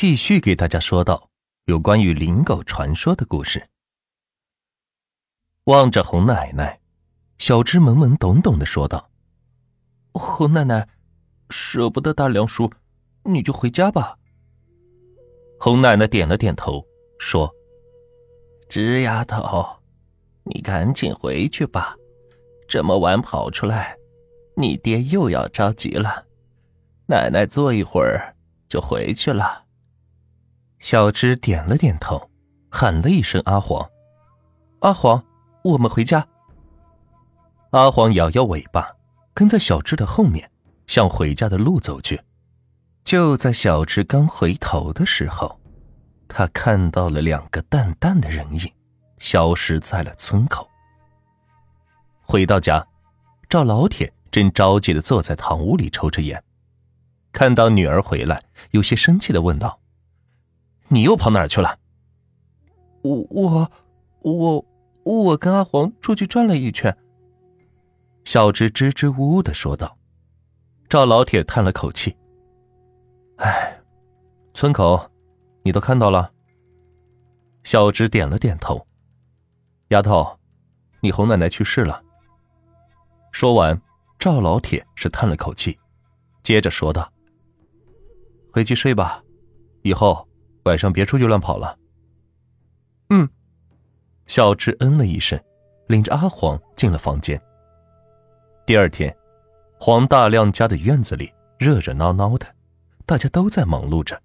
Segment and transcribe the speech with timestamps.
[0.00, 1.28] 继续给大家说到
[1.64, 3.68] 有关于灵狗传说的故事。
[5.64, 6.78] 望着红奶奶，
[7.38, 9.10] 小芝懵懵懂懂的说道
[10.14, 10.88] ：“红奶奶，
[11.50, 12.72] 舍不得大梁叔，
[13.24, 14.16] 你就回家吧。”
[15.58, 16.86] 红奶奶点了点头，
[17.18, 17.52] 说
[18.70, 19.66] ：“芝丫头，
[20.44, 21.96] 你赶紧回去吧，
[22.68, 23.96] 这么晚跑出来，
[24.54, 26.24] 你爹又要着急了。
[27.06, 28.36] 奶奶坐一会儿
[28.68, 29.64] 就回去了。”
[30.78, 32.30] 小芝点了点头，
[32.70, 33.88] 喊了一声：“阿黄，
[34.80, 35.22] 阿黄。”
[35.62, 36.26] 我们回家。
[37.70, 38.96] 阿黄摇摇尾巴，
[39.34, 40.50] 跟在小芝的后面，
[40.86, 42.18] 向回家的路走去。
[43.04, 45.58] 就在小芝刚回头的时候，
[46.28, 48.72] 他看到了两个淡淡的人影，
[49.18, 50.66] 消失在了村口。
[52.22, 52.86] 回到家，
[53.48, 56.42] 赵老铁正着急的坐在堂屋里抽着烟，
[57.32, 59.78] 看到女儿回来，有些生气的问道
[60.88, 61.78] ：“你又跑哪儿去了
[63.02, 63.70] ？”“我我
[64.22, 64.64] 我。”
[65.04, 66.94] 我跟阿黄出去转了一圈。
[68.26, 69.96] 小芝支支吾吾的说道。
[70.86, 72.14] 赵老铁叹了口气
[73.36, 73.80] ：“哎，
[74.52, 75.10] 村口，
[75.62, 76.30] 你都看到了。”
[77.64, 78.86] 小芝点了点头
[79.88, 80.38] ：“丫头，
[81.00, 82.02] 你洪奶奶去世了。”
[83.32, 83.80] 说完，
[84.18, 85.78] 赵老铁是叹了口气，
[86.42, 87.10] 接着说道
[88.52, 89.24] ：“回去睡吧，
[89.80, 90.27] 以后
[90.68, 91.76] 晚上别出去乱跑了。”
[93.10, 93.28] 嗯。
[94.26, 95.40] 小智嗯了一声，
[95.86, 97.40] 领着阿黄进了房间。
[98.66, 99.16] 第二天，
[99.80, 102.46] 黄大亮家的院子里热热闹闹的，
[103.06, 104.20] 大家都在忙碌着。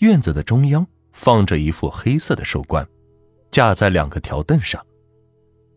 [0.00, 2.86] 院子的中央放着一副黑色的寿棺，
[3.50, 4.84] 架在两个条凳上。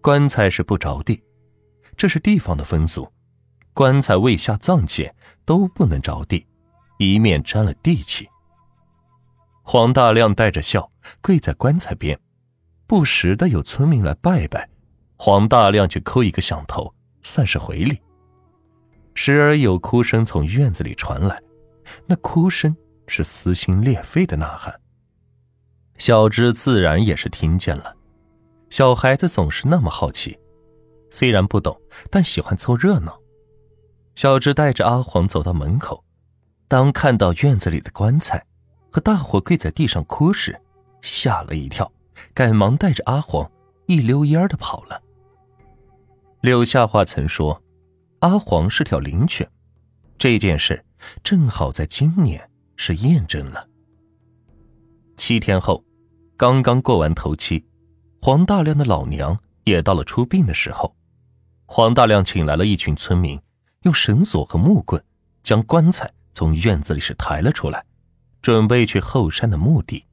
[0.02, 1.24] 棺材是不着地，
[1.96, 3.10] 这是地方的风俗，
[3.74, 6.46] 棺材未下葬前都不能着地，
[6.98, 8.28] 以免沾了地气。
[9.72, 12.20] 黄大亮带着笑跪在棺材边。
[12.88, 14.68] 不时的有村民来拜拜，
[15.16, 16.92] 黄大亮去叩一个响头，
[17.22, 18.02] 算是回礼。
[19.14, 21.40] 时而有哭声从院子里传来，
[22.08, 22.76] 那哭声
[23.06, 24.74] 是撕心裂肺的呐喊。
[26.00, 27.96] 小芝自然也是听见了。
[28.72, 30.36] 小孩子总是那么好奇，
[31.12, 31.80] 虽然不懂，
[32.10, 33.16] 但喜欢凑热闹。
[34.16, 36.04] 小芝带着阿黄走到门口，
[36.68, 38.44] 当看到院子里的棺材
[38.92, 40.60] 和大伙跪在地上哭时，
[41.02, 41.92] 吓了一跳。
[42.34, 43.50] 赶忙带着阿黄
[43.86, 45.02] 一溜烟的跑了。
[46.42, 47.62] 柳下话曾说，
[48.20, 49.50] 阿黄是条灵犬，
[50.18, 50.84] 这件事
[51.24, 53.66] 正好在今年是验证了。
[55.16, 55.82] 七天后，
[56.36, 57.66] 刚刚过完头七，
[58.22, 60.94] 黄大亮的老娘也到了出殡的时候。
[61.66, 63.40] 黄大亮请来了一群村民，
[63.84, 65.02] 用绳索和木棍
[65.42, 67.82] 将棺材从院子里是抬了出来，
[68.42, 70.06] 准备去后山的墓地。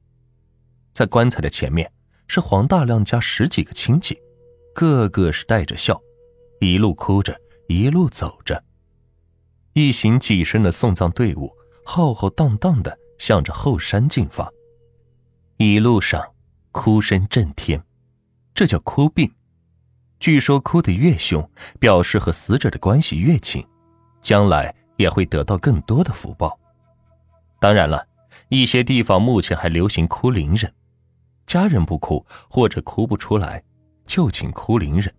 [0.93, 1.91] 在棺材的前面。
[2.29, 4.19] 是黄大亮家十几个亲戚，
[4.75, 5.97] 个个是带着笑，
[6.59, 7.39] 一路哭着，
[7.69, 8.61] 一路走着。
[9.71, 11.49] 一行几十人的送葬队伍
[11.85, 14.51] 浩浩荡荡的向着后山进发。
[15.55, 16.21] 一路上
[16.73, 17.81] 哭声震天，
[18.53, 19.31] 这叫哭病。
[20.19, 21.49] 据说哭得越凶，
[21.79, 23.65] 表示和死者的关系越亲，
[24.21, 26.59] 将来也会得到更多的福报。
[27.61, 28.05] 当然了，
[28.49, 30.73] 一些地方目前还流行哭灵人。
[31.45, 33.63] 家人不哭或者哭不出来，
[34.05, 35.13] 就请哭灵人。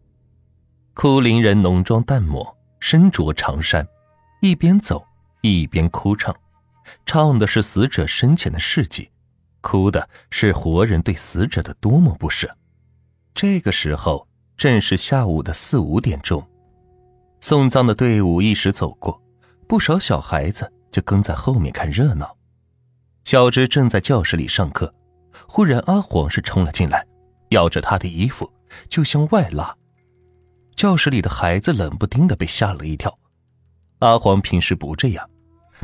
[0.95, 3.87] 哭灵人浓妆淡抹，身着长衫，
[4.43, 5.07] 一边走
[5.41, 6.35] 一边哭唱，
[7.07, 9.11] 唱的是死者生前的事迹，
[9.61, 12.55] 哭的是活人对死者的多么不舍。
[13.35, 14.27] 这个时候
[14.57, 16.47] 正是下午的四五点钟，
[17.41, 19.23] 送葬的队伍一时走过，
[19.67, 22.37] 不少小孩子就跟在后面看热闹。
[23.29, 24.91] 小芝正在教室里上课。
[25.47, 27.07] 忽然，阿黄是冲了进来，
[27.51, 28.51] 咬着他的衣服
[28.89, 29.77] 就向外拉。
[30.75, 33.19] 教室里的孩子冷不丁的被吓了一跳。
[33.99, 35.29] 阿黄平时不这样，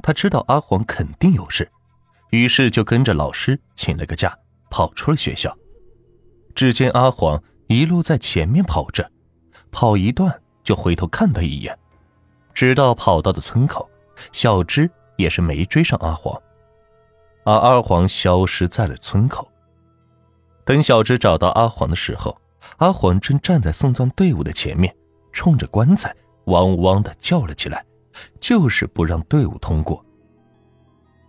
[0.03, 1.71] 他知道阿黄肯定有事，
[2.31, 4.35] 于是就跟着老师请了个假，
[4.71, 5.55] 跑出了学校。
[6.55, 9.13] 只见阿黄一路在前面跑着，
[9.71, 11.79] 跑一段就回头看他一眼，
[12.55, 13.87] 直到跑到的村口，
[14.33, 16.35] 小芝也是没追上阿黄。
[17.45, 19.49] 而阿黄消失在了村口。
[20.65, 22.37] 等小芝找到阿黄的时候，
[22.79, 24.95] 阿黄正站在送葬队伍的前面，
[25.33, 26.15] 冲着棺材
[26.47, 27.85] 汪汪的叫了起来，
[28.41, 30.05] 就是不让队伍通过。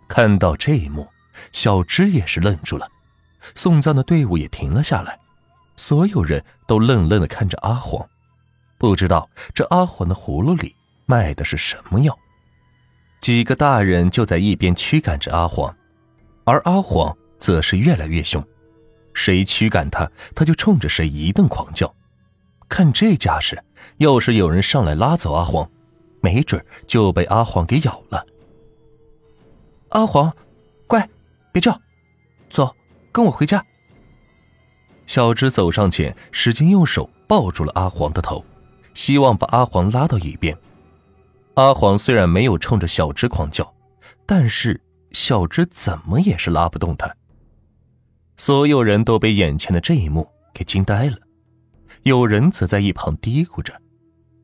[0.07, 1.05] 看到这一幕，
[1.51, 2.87] 小芝也是愣住了，
[3.55, 5.19] 送葬的队伍也停了下来，
[5.75, 8.07] 所有人都愣愣的看着阿黄，
[8.77, 10.73] 不知道这阿黄的葫芦里
[11.05, 12.17] 卖的是什么药。
[13.19, 15.75] 几个大人就在一边驱赶着阿黄。
[16.45, 18.41] 而阿黄则是越来越凶，
[19.13, 21.93] 谁驱赶他，他就冲着谁一顿狂叫。
[22.69, 23.61] 看这架势，
[23.97, 25.69] 要是有人上来拉走阿黄，
[26.21, 28.25] 没准就被阿黄给咬了。
[29.89, 30.33] 阿黄，
[30.87, 31.07] 乖，
[31.51, 31.79] 别叫，
[32.49, 32.75] 走，
[33.11, 33.63] 跟我回家。
[35.05, 38.43] 小芝走上前，使劲用手抱住了阿黄的头，
[38.93, 40.57] 希望把阿黄拉到一边。
[41.53, 43.71] 阿黄虽然没有冲着小芝狂叫，
[44.25, 44.81] 但是
[45.15, 47.15] 小芝怎么也是拉不动他。
[48.35, 51.17] 所有人都被眼前的这一幕给惊呆了，
[52.03, 53.73] 有人则在一旁嘀咕着：“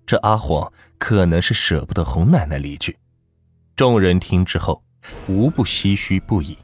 [0.07, 2.97] 这阿黄可能是舍不得洪奶奶离去。”
[3.75, 4.81] 众人听之后，
[5.27, 6.57] 无不唏嘘不已。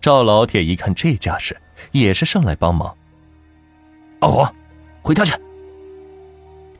[0.00, 1.56] 赵老铁一看这架势，
[1.92, 2.92] 也是上来帮忙。
[4.18, 4.52] 阿黄，
[5.00, 5.32] 回家去！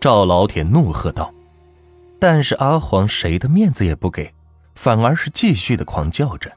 [0.01, 1.33] 赵老铁怒喝道。
[2.19, 4.34] 但是阿黄谁的面子也不给，
[4.75, 6.51] 反而是继续的狂叫着。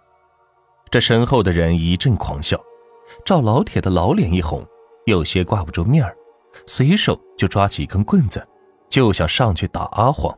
[0.90, 2.60] 这身后的人一阵狂笑，
[3.26, 4.66] 赵老铁的老脸一红，
[5.06, 6.16] 有些挂不住面儿，
[6.66, 8.46] 随手就抓起一根棍子，
[8.90, 10.38] 就想上去打阿黄。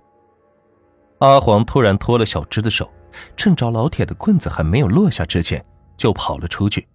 [1.20, 2.90] 阿黄突然拖了小芝的手，
[3.38, 5.64] 趁着老铁的棍子还没有落下之前，
[5.98, 6.88] 就跑了出去。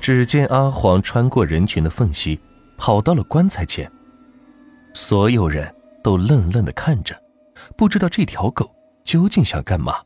[0.00, 2.38] 只见阿黄穿过人群的缝隙，
[2.76, 3.90] 跑到了棺材前，
[4.92, 7.18] 所有人都愣愣的看着。
[7.76, 8.70] 不知道这条狗
[9.04, 10.02] 究竟想干嘛。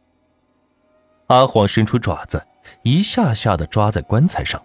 [1.28, 2.44] 阿黄伸出爪子，
[2.82, 4.62] 一下下的抓在棺材上，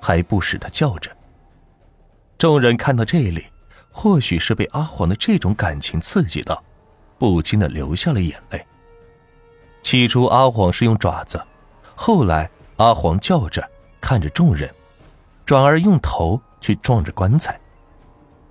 [0.00, 1.10] 还不时的叫着。
[2.36, 3.46] 众人看到这里，
[3.90, 6.62] 或许是被阿黄的这种感情刺激到，
[7.18, 8.64] 不禁的流下了眼泪。
[9.82, 11.42] 起初阿黄是用爪子，
[11.94, 13.68] 后来阿黄叫着
[14.00, 14.68] 看着众人，
[15.46, 17.58] 转而用头去撞着棺材，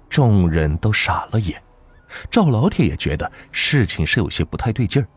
[0.09, 1.61] 众人都傻了眼。
[2.31, 5.07] 赵老铁也觉得事情是有些不太对劲儿，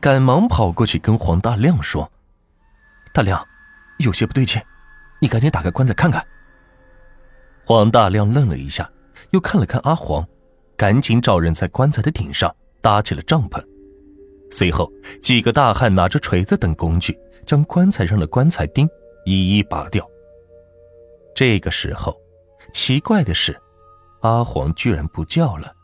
[0.00, 2.10] 赶忙跑过去跟黄大亮说
[3.12, 3.44] ：“大亮，
[3.98, 4.60] 有些不对劲，
[5.20, 6.24] 你赶紧打开棺材看看。”
[7.66, 8.88] 黄大亮愣了一下，
[9.30, 10.26] 又看了看阿黄，
[10.76, 13.62] 赶紧找人在棺材的顶上搭起了帐篷。
[14.50, 14.90] 随后，
[15.20, 18.88] 几个大汉拿着锤子等工具，将棺材上的棺材钉
[19.26, 20.08] 一一拔掉。
[21.34, 22.16] 这个时候，
[22.72, 23.60] 奇怪的是，
[24.20, 25.74] 阿黄居然不叫了。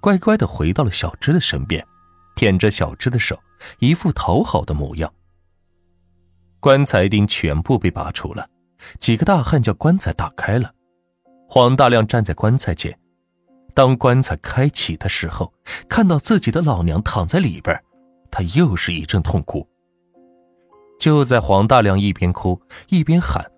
[0.00, 1.86] 乖乖的回到了小芝的身边，
[2.34, 3.38] 舔着小芝的手，
[3.78, 5.12] 一副讨好的模样。
[6.60, 8.48] 棺材钉全部被拔出了，
[8.98, 10.72] 几个大汉将棺材打开了。
[11.48, 12.98] 黄大亮站在棺材前，
[13.74, 15.52] 当棺材开启的时候，
[15.88, 17.80] 看到自己的老娘躺在里边，
[18.30, 19.66] 他又是一阵痛哭。
[20.98, 23.50] 就在黄大亮一边哭一边喊：“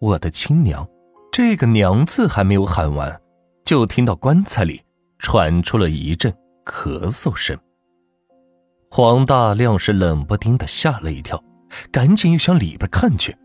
[0.00, 0.86] 我的亲娘！”
[1.30, 3.20] 这个“娘”字还没有喊完，
[3.64, 4.82] 就听到棺材里。
[5.20, 6.32] 传出了一阵
[6.64, 7.58] 咳嗽声。
[8.90, 11.42] 黄大亮是冷不丁的吓了一跳，
[11.92, 13.36] 赶紧又向里边看去。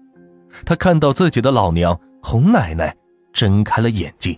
[0.65, 2.95] 他看到自己的老娘洪奶奶
[3.33, 4.37] 睁开了眼睛，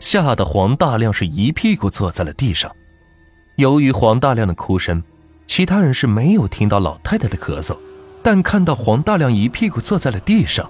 [0.00, 2.70] 吓得黄大亮是一屁股坐在了地上。
[3.56, 5.02] 由于黄大亮的哭声，
[5.46, 7.76] 其他人是没有听到老太太的咳嗽，
[8.22, 10.68] 但看到黄大亮一屁股坐在了地上，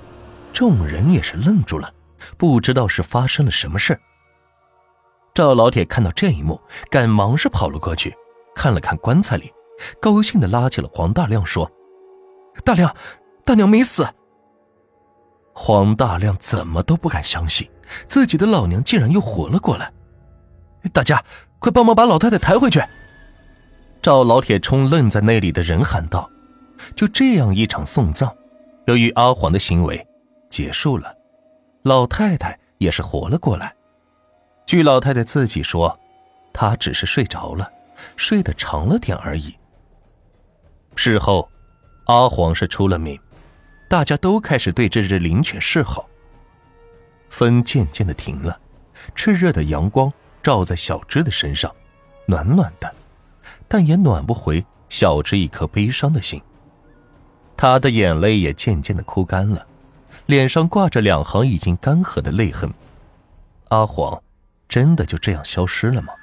[0.52, 1.92] 众人也是愣住了，
[2.36, 3.98] 不知道是发生了什么事
[5.32, 6.60] 赵老铁看到这一幕，
[6.90, 8.14] 赶忙是跑了过去，
[8.54, 9.50] 看了看棺材里，
[10.00, 11.70] 高兴的拉起了黄大亮说
[12.64, 12.94] ：“大亮，
[13.44, 14.06] 大娘没死。”
[15.54, 17.68] 黄大亮怎么都不敢相信，
[18.08, 19.92] 自己的老娘竟然又活了过来。
[20.92, 21.22] 大家
[21.58, 22.82] 快帮忙把老太太抬回去！
[24.00, 26.28] 赵老铁冲愣在那里的人喊道
[26.96, 28.34] ：“就这样一场送葬，
[28.86, 30.04] 由于阿黄的行为
[30.50, 31.14] 结束了，
[31.82, 33.72] 老太太也是活了过来。”
[34.66, 35.96] 据老太太自己说，
[36.52, 37.70] 她只是睡着了，
[38.16, 39.54] 睡得长了点而已。
[40.94, 41.50] 事后，
[42.06, 43.18] 阿黄是出了名，
[43.88, 46.08] 大家都开始对这只灵犬示好。
[47.28, 48.58] 风渐渐的停了，
[49.14, 51.74] 炽热的阳光照在小芝的身上，
[52.26, 52.92] 暖暖的，
[53.68, 56.40] 但也暖不回小芝一颗悲伤的心。
[57.56, 59.66] 她的眼泪也渐渐的哭干了，
[60.26, 62.72] 脸上挂着两行已经干涸的泪痕。
[63.68, 64.22] 阿黄。
[64.68, 66.14] 真的就这样消失了吗？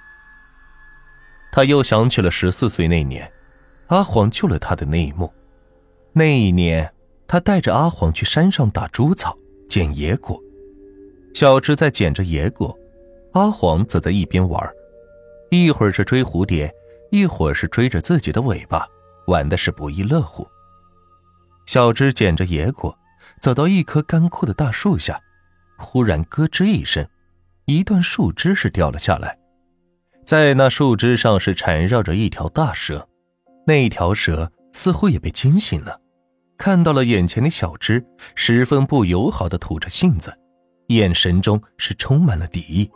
[1.51, 3.31] 他又想起了十四岁那年，
[3.89, 5.31] 阿黄救了他的那一幕。
[6.13, 6.91] 那一年，
[7.27, 10.41] 他带着阿黄去山上打猪草、捡野果。
[11.33, 12.75] 小芝在捡着野果，
[13.33, 14.67] 阿黄则在一边玩，
[15.51, 16.73] 一会儿是追蝴蝶，
[17.11, 18.87] 一会儿是追着自己的尾巴，
[19.27, 20.47] 玩的是不亦乐乎。
[21.65, 22.95] 小芝捡着野果，
[23.41, 25.19] 走到一棵干枯的大树下，
[25.77, 27.07] 忽然咯吱一声。
[27.65, 29.37] 一段树枝是掉了下来，
[30.25, 33.07] 在那树枝上是缠绕着一条大蛇，
[33.69, 36.01] 那一条蛇似乎也被惊醒了，
[36.57, 40.35] 看到了眼前的小芝，十分不友好的吐着信子，
[40.87, 42.89] 眼神中是充满了敌意。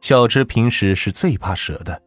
[0.00, 2.00] 小芝平时是最怕蛇的，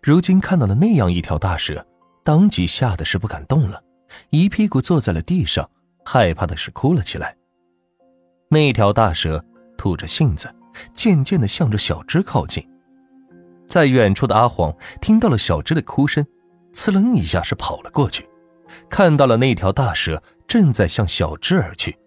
[0.00, 1.84] 如今看到了那样一条大蛇，
[2.22, 3.82] 当即吓得是不敢动了，
[4.30, 5.68] 一屁股坐在了地上，
[6.04, 7.36] 害怕的是哭了起来。
[8.48, 9.44] 那条大蛇
[9.76, 10.48] 吐着信子，
[10.94, 12.64] 渐渐的向着小芝靠近。
[13.66, 16.24] 在远处的阿黄听到了小芝的哭声，
[16.74, 18.28] 呲楞一下是跑了过去。
[18.90, 21.98] 看到了那条大蛇正在向小智而去，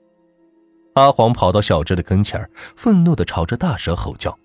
[0.93, 4.37] 阿黄跑到小智的跟前愤怒地朝着大蛇吼叫。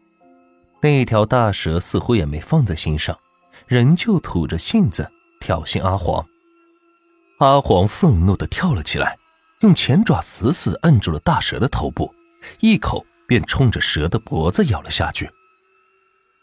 [0.80, 3.18] 那条大蛇似乎也没放在心上，
[3.66, 5.06] 仍旧吐着信子
[5.40, 6.24] 挑衅阿黄。
[7.38, 9.18] 阿黄愤怒地跳了起来，
[9.60, 12.14] 用前爪死死摁住了大蛇的头部，
[12.60, 15.30] 一口便冲着蛇的脖子咬了下去。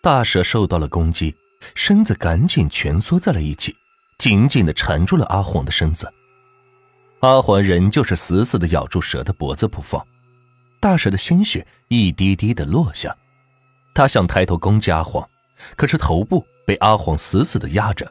[0.04, 1.36] 大蛇受到了攻击，
[1.76, 3.76] 身子赶紧蜷缩在了一起。
[4.20, 6.10] 紧紧的缠住了阿黄的身子，
[7.20, 10.02] 阿黄仍旧是死死的咬住蛇的脖子不放，
[10.80, 13.14] 大蛇的鲜血一滴滴的落下，
[13.94, 15.28] 他想抬头攻击阿黄，
[15.76, 18.10] 可是头部被阿黄死死的压着，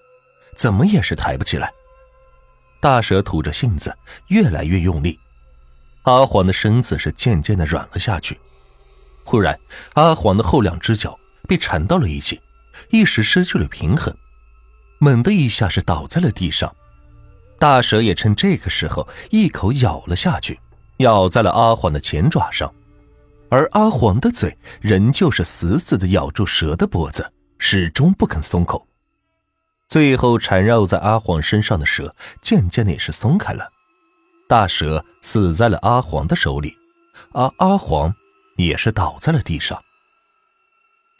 [0.54, 1.72] 怎么也是抬不起来。
[2.78, 5.18] 大蛇吐着信子，越来越用力，
[6.02, 8.38] 阿黄的身子是渐渐的软了下去。
[9.24, 9.58] 忽然，
[9.94, 11.18] 阿黄的后两只脚
[11.48, 12.38] 被缠到了一起，
[12.90, 14.14] 一时失去了平衡。
[14.98, 16.74] 猛的一下是倒在了地上，
[17.58, 20.60] 大蛇也趁这个时候一口咬了下去，
[20.98, 22.72] 咬在了阿黄的前爪上，
[23.50, 28.86] 而阿黄的嘴仍旧是死死的咬住蛇的脖子，始终不肯松口。
[29.88, 33.68] 最后缠绕在阿黄身上的蛇渐渐的也是松开了，
[34.48, 36.76] 大蛇死在了阿黄的手里，
[37.32, 38.14] 而阿黄
[38.56, 39.82] 也是倒在了地上。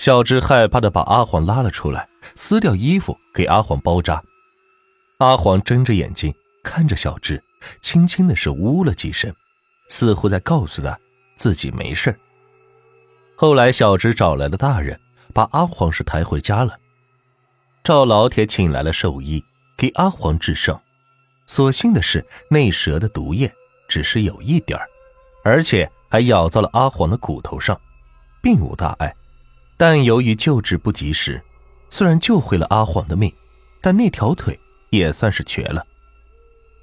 [0.03, 4.21] 小芝害怕的把阿黄拉了出来，撕掉衣服给阿黄包扎。
[5.19, 7.41] 阿黄睁着眼睛看着小芝，
[7.81, 9.33] 轻轻的是呜了几声，
[9.89, 10.99] 似乎在告诉他
[11.37, 12.19] 自己没事。
[13.37, 14.99] 后来小芝找来了大人，
[15.33, 16.77] 把阿黄是抬回家了。
[17.85, 19.45] 赵老铁请来了兽医，
[19.77, 20.83] 给阿黄治伤。
[21.47, 23.49] 所幸的是，那蛇的毒液
[23.87, 24.77] 只是有一点，
[25.45, 27.81] 而且还咬到了阿黄的骨头上，
[28.43, 29.15] 并无大碍。
[29.77, 31.43] 但由于救治不及时，
[31.91, 33.33] 虽然救回了阿黄的命，
[33.81, 34.59] 但那条腿
[34.91, 35.85] 也算是瘸了。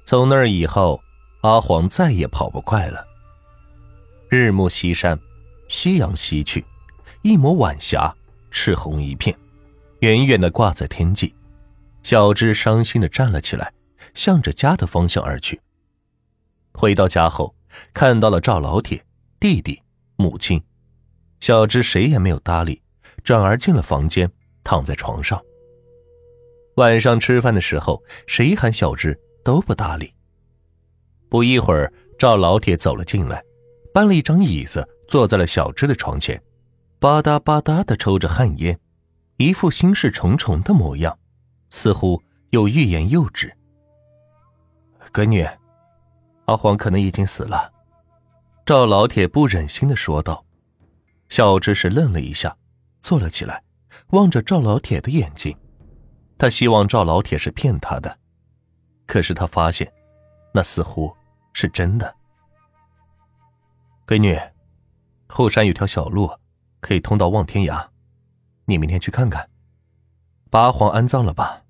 [0.04, 1.02] 从那以后，
[1.42, 3.06] 阿黄再也跑不快了。
[4.28, 5.18] 日暮西山，
[5.68, 6.64] 夕阳西去，
[7.22, 8.14] 一抹晚霞，
[8.50, 9.36] 赤红一片，
[10.00, 11.34] 远远的挂在天际。
[12.02, 13.72] 小芝伤心的站了起来，
[14.14, 15.60] 向着家的方向而去。
[16.72, 17.54] 回到家后，
[17.92, 19.04] 看到了赵老铁、
[19.38, 19.82] 弟弟、
[20.16, 20.62] 母亲，
[21.40, 22.80] 小芝谁也没有搭理。
[23.22, 24.30] 转而进了房间，
[24.64, 25.38] 躺在床上。
[26.76, 30.14] 晚上吃饭的时候，谁喊小芝都不搭理。
[31.28, 33.44] 不一会儿，赵老铁走了进来，
[33.92, 36.42] 搬了一张椅子坐在了小芝的床前，
[36.98, 38.78] 吧嗒吧嗒的抽着旱烟，
[39.36, 41.18] 一副心事重重的模样，
[41.68, 43.52] 似乎又欲言又止。
[45.12, 45.46] 闺女，
[46.46, 47.70] 阿黄可能已经死了。
[48.64, 50.42] 赵老铁不忍心的说道。
[51.30, 52.54] 小芝是愣了一下。
[53.00, 53.62] 坐了起来，
[54.08, 55.56] 望着赵老铁的眼睛，
[56.36, 58.14] 他希望赵老铁是骗他的，
[59.06, 59.90] 可是他发现，
[60.52, 61.10] 那似乎
[61.54, 62.14] 是真的。
[64.06, 64.38] 闺女，
[65.28, 66.30] 后山有条小路，
[66.80, 67.88] 可以通到望天涯，
[68.66, 69.48] 你明天去看看，
[70.50, 71.62] 把阿黄安葬了吧。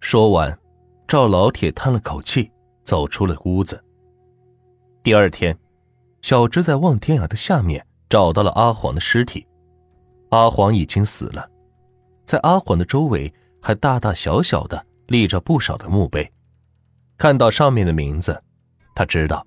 [0.00, 0.58] 说完，
[1.06, 2.50] 赵老铁叹了口气，
[2.82, 3.84] 走出了屋子。
[5.02, 5.58] 第二天，
[6.22, 9.46] 小芝在望天涯的下面找到了阿黄的尸体。
[10.28, 11.48] 阿黄已经死了，
[12.26, 16.30] 在阿黄的周围还大大小小的立着不少的墓碑。
[17.16, 18.38] 看到上面的名字，
[18.94, 19.46] 他知道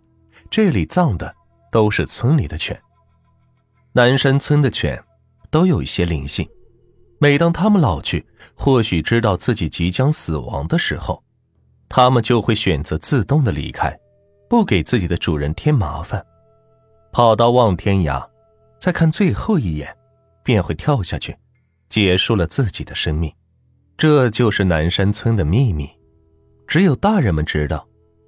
[0.49, 1.31] 这里葬的
[1.71, 2.75] 都是村里的犬。
[3.93, 4.99] 南山村的犬
[5.51, 6.49] 都有一些灵性，
[7.19, 11.23] 每当他们老去，或许知道自己即将死亡的时候，
[11.87, 13.95] 他们就会选择自动的离开，
[14.49, 16.25] 不给自己的主人添麻烦，
[17.11, 18.27] 跑到望天涯，
[18.79, 19.95] 再看最后一眼。
[20.43, 21.35] 便会跳下去，
[21.89, 23.33] 结束了自己的生命。
[23.97, 25.89] 这就是南山村的秘密，
[26.67, 27.83] 只有大人们知道，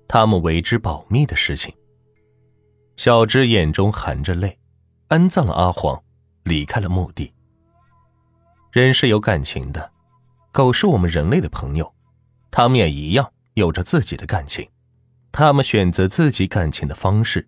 [0.07, 1.71] 他们为之保密的事情。
[2.95, 4.57] 小芝眼中含着泪，
[5.09, 6.01] 安葬了阿黄，
[6.45, 7.31] 离开了墓地。
[8.71, 9.91] 人是有感情的，
[10.51, 11.93] 狗是我们人类的朋友，
[12.49, 14.67] 他们也一样有着自己的感情。
[15.31, 17.47] 他们选择自己感情的方式，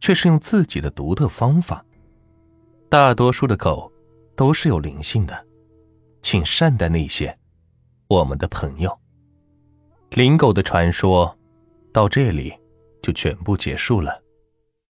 [0.00, 1.84] 却是用自己的独特方法。
[2.88, 3.92] 大多数的狗。
[4.36, 5.46] 都是有灵性的，
[6.20, 7.34] 请善待那些
[8.06, 8.98] 我们的朋友。
[10.10, 11.34] 灵狗的传说
[11.90, 12.54] 到这里
[13.02, 14.22] 就全部结束了。